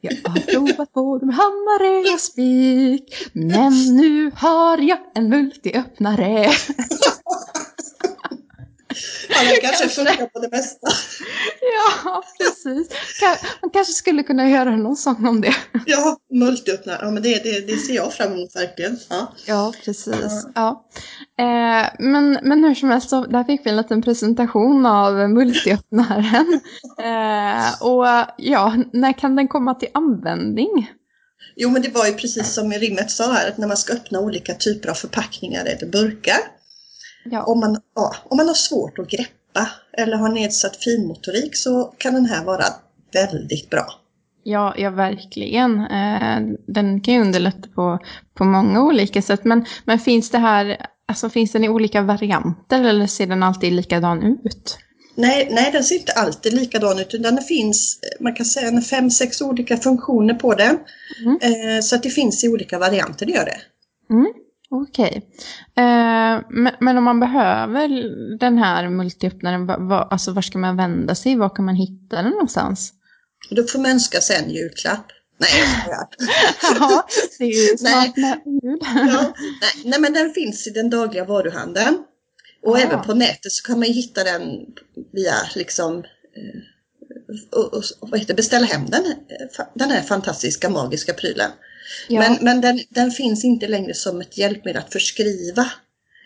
Jag 0.00 0.12
har 0.24 0.52
provat 0.52 0.92
både 0.92 1.26
med 1.26 1.34
hammare 1.34 2.14
och 2.14 2.20
spik. 2.20 3.14
Men 3.32 3.72
nu 3.96 4.30
har 4.34 4.78
jag 4.78 4.98
en 5.14 5.28
multiöppnare 5.28 6.50
Det 9.44 9.60
kanske 9.62 9.88
funkar 9.88 10.26
på 10.26 10.38
det 10.38 10.50
mesta. 10.50 10.86
Ja, 12.04 12.22
precis. 12.38 12.88
Man 13.62 13.70
kanske 13.70 13.92
skulle 13.92 14.22
kunna 14.22 14.48
göra 14.48 14.76
någon 14.76 14.96
sång 14.96 15.26
om 15.26 15.40
det. 15.40 15.54
Ja, 15.86 16.16
multiöppnare, 16.32 16.98
ja 17.02 17.10
men 17.10 17.22
det, 17.22 17.44
det, 17.44 17.66
det 17.66 17.76
ser 17.76 17.94
jag 17.94 18.12
fram 18.12 18.32
emot 18.32 18.56
verkligen. 18.56 18.98
Ja. 19.08 19.32
Ja, 19.46 19.72
precis. 19.84 20.46
Ja. 20.54 20.86
Eh, 21.38 21.86
men, 21.98 22.38
men 22.42 22.64
hur 22.64 22.74
som 22.74 22.90
helst, 22.90 23.10
så 23.10 23.26
där 23.26 23.44
fick 23.44 23.66
vi 23.66 23.70
en 23.70 23.76
liten 23.76 24.02
presentation 24.02 24.86
av 24.86 25.30
multiöppnaren. 25.30 26.60
Eh, 26.98 27.82
och 27.82 28.06
ja, 28.36 28.76
när 28.92 29.12
kan 29.18 29.36
den 29.36 29.48
komma 29.48 29.74
till 29.74 29.88
användning? 29.94 30.90
Jo 31.56 31.70
men 31.70 31.82
det 31.82 31.88
var 31.88 32.06
ju 32.06 32.12
precis 32.12 32.54
som 32.54 32.72
rimmet 32.72 33.10
sa 33.10 33.32
här, 33.32 33.48
att 33.48 33.58
när 33.58 33.68
man 33.68 33.76
ska 33.76 33.92
öppna 33.92 34.20
olika 34.20 34.54
typer 34.54 34.88
av 34.88 34.94
förpackningar 34.94 35.64
eller 35.64 35.86
burkar. 35.86 36.38
Ja, 37.30 37.44
Om 37.44 37.60
man, 37.60 37.80
ja, 37.94 38.16
om 38.24 38.36
man 38.36 38.46
har 38.46 38.54
svårt 38.54 38.98
att 38.98 39.10
greppa 39.10 39.68
eller 39.92 40.16
har 40.16 40.28
nedsatt 40.28 40.76
finmotorik 40.76 41.56
så 41.56 41.84
kan 41.98 42.14
den 42.14 42.26
här 42.26 42.44
vara 42.44 42.64
väldigt 43.12 43.70
bra. 43.70 43.86
ja, 44.42 44.74
ja 44.78 44.90
verkligen. 44.90 45.80
Eh, 45.80 46.40
den 46.66 47.00
kan 47.00 47.14
ju 47.14 47.20
underlätta 47.20 47.68
på, 47.74 47.98
på 48.34 48.44
många 48.44 48.82
olika 48.82 49.22
sätt. 49.22 49.44
Men, 49.44 49.64
men 49.84 49.98
finns 49.98 50.30
det 50.30 50.38
här, 50.38 50.86
alltså 51.08 51.28
finns 51.30 51.52
den 51.52 51.64
i 51.64 51.68
olika 51.68 52.02
varianter 52.02 52.84
eller 52.84 53.06
ser 53.06 53.26
den 53.26 53.42
alltid 53.42 53.72
likadan 53.72 54.22
ut? 54.44 54.78
Nej, 55.18 55.48
nej, 55.50 55.72
den 55.72 55.84
ser 55.84 55.94
inte 55.96 56.12
alltid 56.12 56.52
likadan 56.52 56.98
ut 56.98 57.14
utan 57.14 57.36
det 57.36 57.42
finns, 57.42 58.00
man 58.20 58.34
kan 58.34 58.46
säga, 58.46 58.68
en 58.68 58.82
fem, 58.82 59.10
sex 59.10 59.40
olika 59.40 59.76
funktioner 59.76 60.34
på 60.34 60.54
den. 60.54 60.78
Mm. 61.24 61.38
Eh, 61.42 61.80
så 61.82 61.96
att 61.96 62.02
det 62.02 62.10
finns 62.10 62.44
i 62.44 62.48
olika 62.48 62.78
varianter, 62.78 63.26
det 63.26 63.32
gör 63.32 63.44
det. 63.44 63.60
Mm, 64.10 64.32
Okej. 64.70 65.22
Eh, 65.76 66.40
men, 66.50 66.72
men 66.80 66.98
om 66.98 67.04
man 67.04 67.20
behöver 67.20 67.88
den 68.38 68.58
här 68.58 68.88
multiöppnaren, 68.88 69.66
va, 69.66 69.76
va, 69.78 70.08
alltså 70.10 70.32
var 70.32 70.42
ska 70.42 70.58
man 70.58 70.76
vända 70.76 71.14
sig? 71.14 71.36
Var 71.36 71.56
kan 71.56 71.64
man 71.64 71.74
hitta 71.74 72.16
den 72.22 72.30
någonstans? 72.30 72.92
Då 73.50 73.62
får 73.64 73.78
man 73.78 73.90
önska 73.90 74.20
sig 74.20 74.36
en 74.36 74.50
julklapp. 74.50 75.06
Nej, 75.38 75.50
jag. 75.88 76.08
Ja, 76.80 77.06
det 77.38 77.44
är 77.44 77.48
ju 77.48 77.76
Nej. 77.80 78.12
snart 78.12 78.16
jul. 78.46 78.78
ja, 78.94 79.32
nej, 79.60 79.70
nej, 79.84 80.00
men 80.00 80.12
den 80.12 80.30
finns 80.32 80.66
i 80.66 80.70
den 80.70 80.90
dagliga 80.90 81.24
varuhandeln. 81.24 81.98
Och 82.62 82.76
Ah. 82.76 82.80
även 82.80 83.02
på 83.02 83.14
nätet 83.14 83.52
så 83.52 83.66
kan 83.66 83.78
man 83.78 83.88
hitta 83.88 84.24
den 84.24 84.42
via 85.12 85.34
liksom 85.54 85.98
eh, 85.98 86.60
och, 87.58 87.74
och, 87.74 87.82
och 88.00 88.10
vad 88.10 88.20
heter, 88.20 88.32
det, 88.32 88.36
beställa 88.36 88.66
hem 88.66 88.86
den, 88.86 89.06
eh, 89.06 89.64
den 89.74 89.90
här 89.90 90.02
fantastiska 90.02 90.70
magiska 90.70 91.12
prylen. 91.12 91.50
Ja, 92.08 92.20
Men, 92.20 92.38
men 92.40 92.60
den, 92.60 92.80
den 92.90 93.10
finns 93.10 93.44
inte 93.44 93.68
längre 93.68 93.94
som 93.94 94.20
ett 94.20 94.38
hjälpmedel 94.38 94.82
att 94.82 94.92
förskriva. 94.92 95.66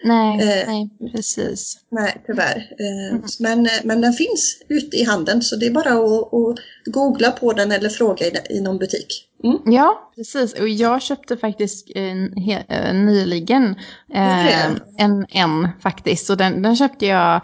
Nej, 0.05 0.41
Eh. 0.41 0.67
nej, 0.69 0.91
precis. 1.15 1.79
Nej, 1.91 2.23
tyvärr. 2.27 2.57
Eh, 2.57 3.11
Mm. 3.15 3.23
Men, 3.41 3.67
eh, 3.67 3.73
men 3.85 4.01
den 4.01 4.13
finns 4.13 4.63
ute 4.69 4.97
i 4.97 5.05
handeln 5.05 5.43
så 5.43 5.57
det 5.57 5.67
är 5.67 5.71
bara 5.71 5.93
att, 5.93 6.35
att 6.35 6.59
googla 6.95 7.31
på 7.31 7.53
den 7.53 7.73
eller 7.73 7.89
fråga 7.89 8.27
i, 8.27 8.33
i 8.51 8.61
någon 8.61 8.79
butik. 8.79 9.27
Mm. 9.45 9.59
Ja, 9.75 10.13
precis. 10.17 10.53
Och 10.53 10.69
jag 10.69 11.03
köpte 11.03 11.37
faktiskt 11.37 11.87
eh, 11.95 12.57
eh, 12.69 12.95
nyligen 12.95 13.75
eh, 14.15 14.65
en, 14.99 15.27
en 15.29 15.69
faktiskt. 15.83 16.31
Och 16.31 16.37
den, 16.37 16.63
den 16.63 16.77
köpte 16.77 17.07
jag 17.07 17.41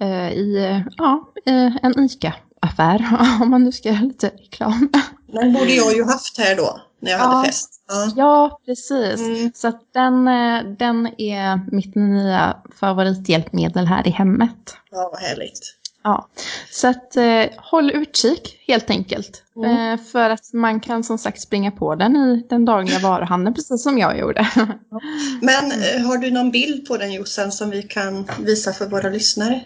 eh, 0.00 0.32
i 0.32 0.82
ja, 0.96 1.32
eh, 1.46 1.76
en 1.82 2.04
ICA-affär, 2.04 3.18
om 3.42 3.50
man 3.50 3.64
nu 3.64 3.72
ska 3.72 3.88
göra 3.88 4.00
lite 4.02 4.26
reklam. 4.28 4.88
Den 5.32 5.52
borde 5.52 5.72
jag 5.72 5.94
ju 5.96 6.04
haft 6.04 6.38
här 6.38 6.56
då, 6.56 6.80
när 7.06 7.12
jag 7.12 7.20
Ja. 7.20 7.24
hade 7.24 7.46
fest. 7.46 7.72
Ja. 7.88 8.12
Ja, 8.16 8.60
precis. 8.66 9.20
Mm. 9.20 9.50
Så 9.54 9.72
den, 9.94 10.28
eh, 10.28 10.64
den 10.78 11.20
är 11.20 11.60
mitt 11.72 11.94
nya 11.94 12.56
favorithjälpmedel 12.80 13.86
här 13.86 14.08
i 14.08 14.10
hemmet. 14.10 14.76
ja, 14.90 15.10
vad 15.12 15.20
härligt. 15.20 15.72
Ja, 16.04 16.28
så 16.70 16.88
att 16.88 17.16
eh, 17.16 17.44
håll 17.56 17.90
utkik 17.90 18.64
helt 18.66 18.90
enkelt. 18.90 19.42
Mm. 19.56 19.92
Eh, 19.92 20.00
för 20.04 20.30
att 20.30 20.52
man 20.52 20.80
kan 20.80 21.04
som 21.04 21.18
sagt 21.18 21.40
springa 21.40 21.70
på 21.70 21.94
den 21.94 22.16
i 22.16 22.46
den 22.48 22.64
dagliga 22.64 22.98
varuhandeln, 22.98 23.54
precis 23.54 23.82
som 23.82 23.98
jag 23.98 24.18
gjorde. 24.18 24.48
Men 25.40 25.64
eh, 25.72 26.06
har 26.06 26.18
du 26.18 26.30
någon 26.30 26.50
bild 26.50 26.86
på 26.88 26.96
den 26.96 27.12
Jossan 27.12 27.52
som 27.52 27.70
vi 27.70 27.82
kan 27.82 28.28
visa 28.40 28.72
för 28.72 28.86
våra 28.86 29.08
lyssnare? 29.08 29.60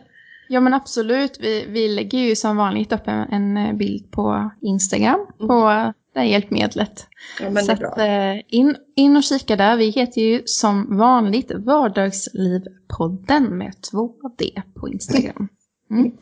ja 0.48 0.60
men 0.60 0.74
absolut, 0.74 1.36
vi, 1.40 1.66
vi 1.68 1.88
lägger 1.88 2.18
ju 2.18 2.36
som 2.36 2.56
vanligt 2.56 2.92
upp 2.92 3.06
en, 3.08 3.56
en 3.56 3.78
bild 3.78 4.10
på 4.12 4.50
Instagram 4.62 5.26
på 5.38 5.92
det 6.14 6.20
här 6.20 6.26
hjälpmedlet. 6.26 7.06
Ja, 7.40 7.62
så 7.62 7.72
att, 7.72 7.98
eh, 7.98 8.34
in, 8.48 8.76
in 8.96 9.16
och 9.16 9.24
kika 9.24 9.56
där. 9.56 9.76
Vi 9.76 9.90
heter 9.90 10.20
ju 10.20 10.42
som 10.46 10.98
vanligt 10.98 11.50
Vardagslivpodden 11.54 13.58
med 13.58 13.74
2D 13.92 14.62
på 14.74 14.88
Instagram. 14.88 15.48
Mm. 15.90 16.12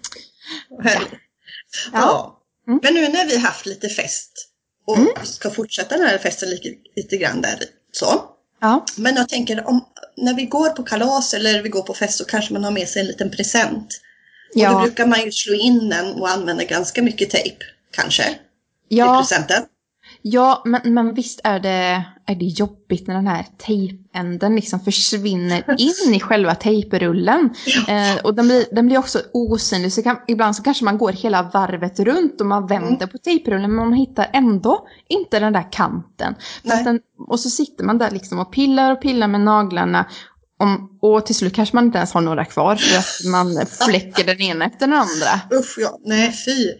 Ja. 0.82 1.00
Ja. 1.92 2.38
Mm. 2.68 2.80
Men 2.82 2.94
nu 2.94 3.08
när 3.08 3.26
vi 3.26 3.38
haft 3.38 3.66
lite 3.66 3.88
fest 3.88 4.32
och 4.86 4.98
ska 5.26 5.50
fortsätta 5.50 5.96
den 5.96 6.06
här 6.06 6.18
festen 6.18 6.50
lite, 6.50 6.68
lite 6.96 7.16
grann 7.16 7.40
där 7.42 7.58
så. 7.92 8.06
Ja. 8.60 8.84
Men 8.96 9.16
jag 9.16 9.28
tänker 9.28 9.68
om 9.68 9.84
när 10.16 10.34
vi 10.34 10.44
går 10.44 10.70
på 10.70 10.82
kalas 10.82 11.34
eller 11.34 11.62
vi 11.62 11.68
går 11.68 11.82
på 11.82 11.94
fest 11.94 12.18
så 12.18 12.24
kanske 12.24 12.52
man 12.52 12.64
har 12.64 12.70
med 12.70 12.88
sig 12.88 13.00
en 13.00 13.06
liten 13.06 13.30
present. 13.30 14.00
Och 14.54 14.60
då 14.60 14.62
Ja. 14.62 14.80
brukar 14.82 15.06
man 15.06 15.20
ju 15.24 15.32
slå 15.32 15.54
in 15.54 15.88
den 15.88 16.14
och 16.14 16.28
använda 16.30 16.64
ganska 16.64 17.02
mycket 17.02 17.30
tejp 17.30 17.56
kanske 17.90 18.22
i 18.88 18.88
Ja, 18.88 19.18
presenten. 19.20 19.62
Ja, 20.32 20.62
men, 20.64 20.80
men 20.94 21.14
visst 21.14 21.40
är 21.44 21.60
det, 21.60 22.04
är 22.26 22.34
det 22.34 22.44
jobbigt 22.44 23.06
när 23.06 23.14
den 23.14 23.26
här 23.26 23.46
tejpänden 23.58 24.54
liksom 24.56 24.80
försvinner 24.80 25.64
in 25.78 26.14
i 26.14 26.20
själva 26.20 26.54
tejprullen. 26.54 27.50
Eh, 27.88 28.24
och 28.24 28.34
den 28.34 28.46
blir, 28.46 28.64
den 28.72 28.86
blir 28.86 28.98
också 28.98 29.22
osynlig, 29.32 29.92
så 29.92 30.02
kan, 30.02 30.16
ibland 30.28 30.56
så 30.56 30.62
kanske 30.62 30.84
man 30.84 30.98
går 30.98 31.12
hela 31.12 31.42
varvet 31.42 32.00
runt 32.00 32.40
och 32.40 32.46
man 32.46 32.66
vänder 32.66 32.88
Mm. 32.88 33.08
på 33.08 33.18
tejprullen, 33.18 33.74
men 33.74 33.88
man 33.88 33.92
hittar 33.92 34.30
ändå 34.32 34.86
inte 35.08 35.38
den 35.40 35.52
där 35.52 35.72
kanten. 35.72 36.34
Den, 36.84 37.00
och 37.28 37.40
så 37.40 37.50
sitter 37.50 37.84
man 37.84 37.98
där 37.98 38.10
liksom 38.10 38.38
och 38.38 38.52
pillar 38.52 38.92
och 38.92 39.00
pillar 39.02 39.28
med 39.28 39.40
naglarna. 39.40 40.06
Om, 40.60 40.98
och 41.02 41.26
till 41.26 41.34
slut 41.34 41.54
kanske 41.54 41.76
man 41.76 41.84
inte 41.84 41.98
ens 41.98 42.12
har 42.12 42.20
några 42.20 42.44
kvar 42.44 42.76
för 42.76 42.98
att 42.98 43.32
man 43.32 43.66
fläcker 43.86 44.24
den 44.24 44.40
ena 44.40 44.64
efter 44.64 44.86
den 44.86 44.92
andra. 44.92 45.58
Usch 45.60 45.74
ja, 45.78 45.98
nej 46.04 46.32
fy. 46.46 46.72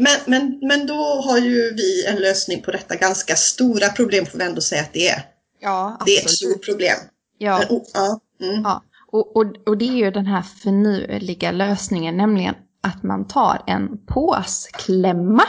Men, 0.00 0.18
men, 0.26 0.58
men 0.62 0.86
då 0.86 1.22
har 1.26 1.38
ju 1.38 1.74
vi 1.74 2.06
en 2.06 2.16
lösning 2.16 2.62
på 2.62 2.70
detta 2.70 2.96
ganska 2.96 3.34
stora 3.34 3.88
problem 3.88 4.26
får 4.26 4.38
vi 4.38 4.44
ändå 4.44 4.60
säga 4.60 4.82
att 4.82 4.92
det 4.92 5.08
är. 5.08 5.22
Ja, 5.60 6.00
Det 6.06 6.16
är 6.16 6.24
ett 6.24 6.30
stort 6.30 6.64
problem. 6.64 6.96
Ja. 7.38 7.58
Men, 7.58 7.78
oh, 7.78 7.82
ja, 7.94 8.20
mm. 8.42 8.62
Ja, 8.62 8.82
och, 9.12 9.36
och, 9.36 9.44
och 9.66 9.78
det 9.78 9.88
är 9.88 9.96
ju 9.96 10.10
den 10.10 10.26
här 10.26 10.42
finurliga 10.42 11.50
lösningen, 11.50 12.16
nämligen 12.16 12.54
att 12.82 13.02
man 13.02 13.28
tar 13.28 13.62
en 13.66 13.98
påsklämma. 14.06 15.44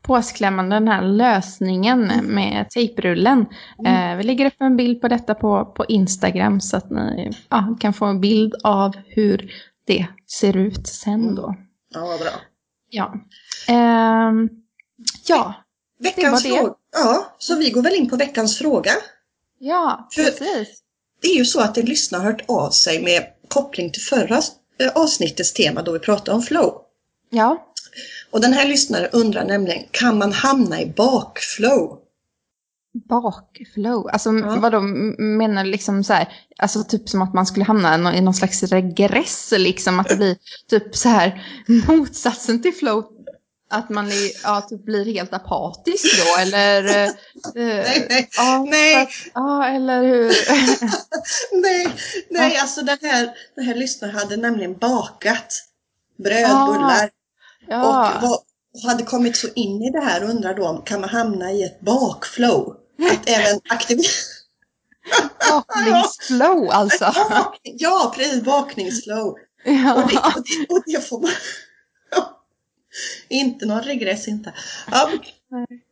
påsklämman, 0.05 0.69
den 0.69 0.87
här 0.87 1.01
lösningen 1.01 2.11
med 2.23 2.69
tejprullen. 2.69 3.45
Eh, 3.85 4.15
vi 4.17 4.23
lägger 4.23 4.45
upp 4.45 4.53
en 4.59 4.77
bild 4.77 5.01
på 5.01 5.07
detta 5.07 5.35
på, 5.35 5.65
på 5.65 5.85
Instagram 5.85 6.61
så 6.61 6.77
att 6.77 6.89
ni 6.91 7.31
ja, 7.49 7.77
kan 7.79 7.93
få 7.93 8.05
en 8.05 8.21
bild 8.21 8.53
av 8.63 8.95
hur 9.07 9.51
det 9.87 10.07
ser 10.27 10.57
ut 10.57 10.87
sen 10.87 11.35
då. 11.35 11.55
Ja, 11.93 12.05
vad 12.05 12.19
bra. 12.19 12.29
Ja. 12.89 13.13
Ehm, 13.67 14.49
ja, 15.27 15.53
Veckans 15.99 16.43
Det 16.43 16.49
var 16.49 16.55
det. 16.57 16.59
fråga. 16.61 16.73
Ja, 16.93 17.25
så 17.37 17.55
vi 17.55 17.69
går 17.69 17.81
väl 17.81 17.95
in 17.95 18.09
på 18.09 18.15
veckans 18.15 18.57
fråga. 18.57 18.91
ja, 19.59 20.07
För- 20.15 20.23
precis. 20.23 20.81
Det 21.21 21.27
är 21.27 21.35
ju 21.37 21.45
så 21.45 21.61
att 21.61 21.77
en 21.77 21.85
lyssnare 21.85 22.19
har 22.19 22.31
hört 22.31 22.41
av 22.47 22.69
sig 22.69 23.03
med 23.03 23.23
koppling 23.47 23.91
till 23.91 24.01
förra 24.01 24.37
eh, 24.79 24.91
avsnittets 24.95 25.53
tema 25.53 25.81
då 25.81 25.91
vi 25.91 25.99
pratade 25.99 26.35
om 26.37 26.41
flow. 26.41 26.81
Ja, 27.29 27.65
Och 28.31 28.41
den 28.41 28.53
här 28.53 28.67
lyssnaren 28.67 29.09
undrar 29.11 29.45
nämligen, 29.45 29.83
kan 29.91 30.17
man 30.17 30.31
hamna 30.33 30.81
i 30.81 30.85
bakflow? 30.97 31.99
bakflow. 33.09 34.09
Alltså 34.13 34.29
Ja. 34.33 34.55
vadå, 34.59 34.77
m- 34.77 35.37
menar 35.37 35.65
liksom 35.65 36.03
så 36.03 36.13
här, 36.13 36.27
alltså 36.57 36.83
typ 36.83 37.09
som 37.09 37.21
att 37.21 37.33
man 37.33 37.45
skulle 37.45 37.65
hamna 37.65 37.95
i 37.95 37.97
nå- 37.97 38.11
i 38.11 38.21
någon 38.21 38.33
slags 38.33 38.63
regress 38.63 39.53
liksom, 39.57 39.99
att 39.99 40.09
det 40.09 40.15
blir 40.15 40.37
typ 40.69 40.95
så 40.95 41.09
här 41.09 41.45
motsatsen 41.87 42.61
till 42.61 42.73
flow. 42.73 43.05
Att 43.69 43.89
man 43.89 44.07
är, 44.07 44.31
ja, 44.43 44.61
typ 44.69 44.85
blir 44.85 45.05
helt 45.13 45.33
apatisk 45.33 46.05
då, 46.25 46.41
eller? 46.41 46.83
eh, 46.95 47.03
eh, 47.03 47.11
Nej, 47.55 48.05
nej, 48.09 48.29
ja, 48.37 48.65
nej. 48.69 48.95
att- 49.03 49.09
Ja, 49.33 49.67
eller 49.67 50.03
hur? 50.03 50.33
nej, 51.61 51.87
nej, 52.29 52.57
alltså 52.57 52.81
den 52.81 52.97
här, 53.01 53.29
den 53.55 53.65
här 53.65 53.75
lyssnaren 53.75 54.15
hade 54.15 54.37
nämligen 54.37 54.77
bakat 54.77 55.47
bröd, 56.23 56.51
Ah, 56.51 56.65
bullar 56.73 57.09
Ja, 57.67 58.15
och, 58.15 58.21
var, 58.21 58.37
och 58.73 58.89
hade 58.89 59.03
kommit 59.03 59.37
så 59.37 59.47
in 59.55 59.81
i 59.81 59.91
det 59.91 60.01
här 60.01 60.23
och 60.23 60.29
undrar 60.29 60.53
då 60.53 60.67
om 60.67 60.81
kan 60.81 61.01
man 61.01 61.09
hamna 61.09 61.51
i 61.51 61.63
ett 61.63 61.81
bakflow? 61.81 62.75
Att 63.11 63.29
även 63.29 63.59
bakningsflow 65.49 66.69
alltså. 66.69 67.13
Ja, 67.63 68.13
precis, 68.15 68.43
bakningsflow. 68.43 69.27
Och 69.27 69.37
Ja. 69.63 70.07
det, 70.09 70.17
och, 70.17 70.43
det, 70.45 70.73
och 70.75 70.83
det 70.85 71.09
får 71.09 71.21
man... 71.21 71.31
inte 73.29 73.65
någon 73.65 73.81
regress 73.81 74.27
inte. 74.27 74.53
Ja, 74.91 75.09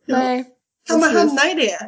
ja. 0.06 0.18
Nej, 0.18 0.44
Kan 0.88 1.00
man 1.00 1.16
hamna 1.16 1.50
i 1.50 1.54
det? 1.54 1.78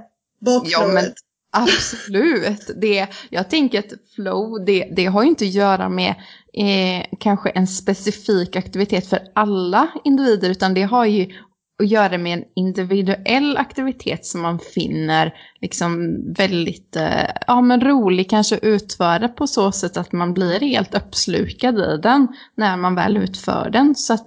Bakflowet? 0.41 0.73
Ja, 0.73 0.87
men 0.87 1.15
Absolut. 1.51 2.71
Det, 2.77 3.07
jag 3.31 3.51
tänker 3.51 3.79
att 3.79 3.93
flow, 4.15 4.65
det, 4.65 4.89
det 4.97 5.07
har 5.07 5.23
ju 5.23 5.29
inte 5.29 5.45
att 5.45 5.51
göra 5.51 5.89
med 5.89 6.15
eh, 6.57 7.07
kanske 7.21 7.51
en 7.51 7.67
specifik 7.67 8.57
aktivitet 8.57 9.07
för 9.07 9.19
alla 9.35 9.89
individer, 10.05 10.51
utan 10.51 10.75
det 10.75 10.83
har 10.83 11.05
ju 11.05 11.33
att 11.83 11.91
göra 11.91 12.19
med 12.19 12.39
en 12.39 12.45
individuell 12.57 13.57
aktivitet 13.57 14.27
som 14.27 14.41
man 14.41 14.59
finner 14.59 15.35
liksom 15.61 16.19
väldigt 16.33 16.97
eh, 16.97 17.31
ja, 17.47 17.61
men 17.61 17.81
rolig, 17.81 18.31
kanske 18.31 18.57
utföra 18.57 19.29
på 19.29 19.47
så 19.47 19.73
sätt 19.73 19.97
att 19.97 20.13
man 20.13 20.35
blir 20.35 20.61
helt 20.61 20.95
uppslukad 20.95 21.79
i 21.79 21.97
den 22.03 22.29
när 22.55 22.77
man 22.77 22.95
väl 22.95 23.17
utför 23.17 23.71
den. 23.71 23.95
Så 23.95 24.15
att 24.15 24.27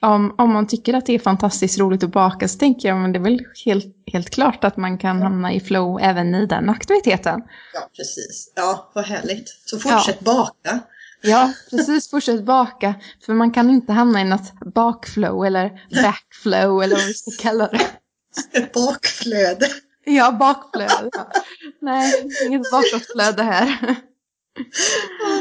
om, 0.00 0.34
om 0.38 0.52
man 0.52 0.66
tycker 0.66 0.94
att 0.94 1.06
det 1.06 1.14
är 1.14 1.18
fantastiskt 1.18 1.78
roligt 1.78 2.04
att 2.04 2.12
baka 2.12 2.48
så 2.48 2.58
tänker 2.58 2.88
jag 2.88 2.98
men 2.98 3.12
det 3.12 3.18
är 3.18 3.22
väl 3.22 3.40
helt, 3.64 3.94
helt 4.12 4.30
klart 4.30 4.64
att 4.64 4.76
man 4.76 4.98
kan 4.98 5.22
hamna 5.22 5.52
i 5.52 5.60
flow 5.60 5.98
även 6.02 6.34
i 6.34 6.46
den 6.46 6.70
aktiviteten. 6.70 7.40
Ja, 7.74 7.80
precis. 7.96 8.52
Ja, 8.56 8.90
vad 8.94 9.04
härligt. 9.04 9.48
Så 9.64 9.78
fortsätt 9.78 10.18
ja. 10.24 10.32
baka. 10.32 10.80
Ja, 11.22 11.52
precis. 11.70 12.10
Fortsätt 12.10 12.44
baka. 12.44 12.94
För 13.26 13.32
man 13.32 13.52
kan 13.52 13.70
inte 13.70 13.92
hamna 13.92 14.20
i 14.20 14.24
något 14.24 14.52
bakflow 14.74 15.46
eller 15.46 15.70
backflow 16.02 16.82
eller 16.82 16.96
vad 16.96 17.06
vi 17.06 17.14
ska 17.14 17.30
kalla 17.38 17.68
det. 17.68 18.72
Bakflöde. 18.74 19.68
Ja, 20.04 20.32
bakflöde. 20.32 21.10
Ja. 21.12 21.32
Nej, 21.80 22.28
inget 22.46 22.70
bakåtflöde 22.70 23.42
här. 23.42 23.96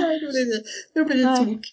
Nej, 0.02 0.20
då 0.20 0.32
blir 0.32 0.46
det, 0.46 0.63
då 0.96 1.06
blir 1.06 1.26
det 1.26 1.38
tok. 1.38 1.65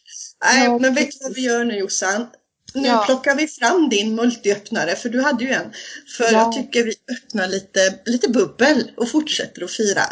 Nej, 0.44 0.64
ja, 0.64 0.78
men 0.78 0.94
vet 0.94 1.10
du 1.10 1.18
vad 1.22 1.34
vi 1.34 1.40
gör 1.40 1.64
nu 1.64 1.78
Jossan? 1.78 2.26
Nu 2.74 2.88
ja. 2.88 3.02
plockar 3.06 3.34
vi 3.36 3.46
fram 3.46 3.88
din 3.88 4.14
multiöppnare, 4.14 4.96
för 4.96 5.08
du 5.08 5.22
hade 5.22 5.44
ju 5.44 5.50
en. 5.50 5.72
För 6.16 6.24
ja. 6.24 6.30
jag 6.30 6.52
tycker 6.52 6.84
vi 6.84 6.94
öppnar 7.12 7.48
lite, 7.48 7.98
lite 8.06 8.30
bubbel 8.30 8.90
och 8.96 9.08
fortsätter 9.08 9.64
att 9.64 9.70
fira. 9.70 10.02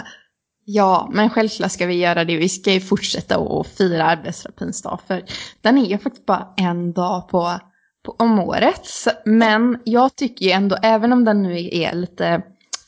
Ja, 0.64 1.10
men 1.12 1.30
självklart 1.30 1.72
ska 1.72 1.86
vi 1.86 1.94
göra 1.94 2.24
det. 2.24 2.36
Vi 2.36 2.48
ska 2.48 2.72
ju 2.72 2.80
fortsätta 2.80 3.38
att 3.38 3.66
fira 3.66 4.04
arbetsterapins 4.04 4.82
dag, 4.82 5.00
för 5.06 5.24
den 5.60 5.78
är 5.78 5.86
ju 5.86 5.98
faktiskt 5.98 6.26
bara 6.26 6.54
en 6.56 6.92
dag 6.92 7.28
på, 7.28 7.60
på, 8.04 8.16
om 8.18 8.38
året. 8.38 8.88
Men 9.24 9.80
jag 9.84 10.16
tycker 10.16 10.46
ju 10.46 10.52
ändå, 10.52 10.76
även 10.82 11.12
om 11.12 11.24
den 11.24 11.42
nu 11.42 11.68
är 11.72 11.94
lite 11.94 12.42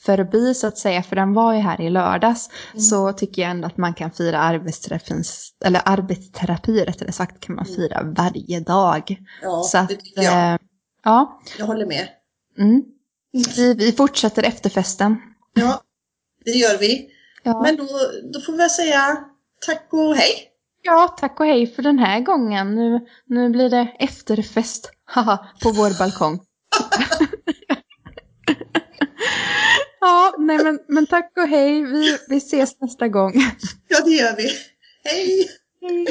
förbi 0.07 0.55
så 0.55 0.67
att 0.67 0.79
säga, 0.79 1.03
för 1.03 1.17
den 1.17 1.35
var 1.35 1.55
ju 1.55 1.61
här 1.61 1.81
i 1.81 1.91
lördags, 1.91 2.51
mm. 2.73 2.81
så 2.81 3.13
tycker 3.13 3.43
jag 3.43 3.51
ändå 3.51 3.67
att 3.67 3.77
man 3.77 3.95
kan 3.95 4.11
fira 4.11 4.39
arbetsterapins, 4.39 5.53
eller 5.65 5.81
arbetsterapi 5.85 6.85
rättare 6.85 7.13
sagt, 7.13 7.41
kan 7.41 7.55
man 7.55 7.67
mm. 7.67 7.77
fira 7.77 8.03
varje 8.03 8.61
dag. 8.61 9.17
Ja, 9.43 9.63
så 9.63 9.79
att, 9.79 9.89
det 9.89 9.97
tycker 9.97 10.23
jag. 10.23 10.53
Eh, 10.53 10.59
ja. 11.05 11.41
Jag 11.59 11.67
håller 11.67 11.87
med. 11.87 12.09
Mm. 12.59 12.83
Vi, 13.57 13.75
vi 13.75 13.93
fortsätter 13.93 14.43
efterfesten. 14.43 15.17
Ja, 15.55 15.81
det 16.45 16.51
gör 16.51 16.79
vi. 16.79 17.11
Ja. 17.47 17.61
Men 17.63 17.77
då, 17.77 17.87
då 18.33 18.41
får 18.41 18.53
vi 18.53 18.69
säga 18.69 19.25
tack 19.67 19.89
och 19.91 20.17
hej. 20.17 20.49
Ja, 20.83 21.17
tack 21.21 21.41
och 21.41 21.47
hej 21.47 21.67
för 21.67 21.83
den 21.83 21.99
här 21.99 22.21
gången. 22.21 22.75
Nu, 22.75 23.07
nu 23.27 23.51
blir 23.51 23.71
det 23.71 23.97
efterfest 23.99 24.91
haha, 25.05 25.49
på 25.63 25.71
vår 25.71 25.99
balkong. 25.99 26.41
ja, 30.01 30.35
nej 30.39 30.65
men, 30.65 30.79
men 30.89 31.07
tack 31.07 31.33
och 31.37 31.49
hej. 31.49 31.83
Vi, 31.83 32.19
vi 32.29 32.37
ses 32.37 32.81
nästa 32.81 33.09
gång. 33.09 33.33
ja, 33.89 34.01
det 34.05 34.11
gör 34.11 34.37
vi. 34.37 34.51
Hej! 35.05 35.49
hej. 35.81 36.07